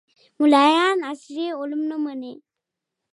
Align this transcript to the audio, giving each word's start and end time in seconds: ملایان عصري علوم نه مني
ملایان 0.39 0.99
عصري 1.09 1.45
علوم 1.59 1.81
نه 1.89 1.97
مني 2.03 2.33